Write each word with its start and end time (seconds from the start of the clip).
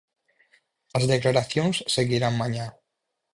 As 0.97 1.03
declaracións 1.13 1.77
seguirán 1.95 2.33
mañá. 2.41 2.67